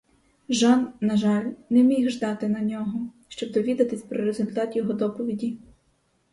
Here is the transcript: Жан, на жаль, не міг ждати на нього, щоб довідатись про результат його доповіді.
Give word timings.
Жан, 0.61 0.79
на 1.09 1.17
жаль, 1.23 1.51
не 1.69 1.83
міг 1.83 2.09
ждати 2.09 2.47
на 2.49 2.59
нього, 2.59 3.09
щоб 3.27 3.51
довідатись 3.51 4.01
про 4.01 4.23
результат 4.25 4.75
його 4.75 4.93
доповіді. 4.93 5.57